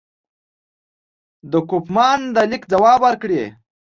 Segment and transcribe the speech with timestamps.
[1.51, 3.43] د کوفمان د لیک ځواب ورکړي.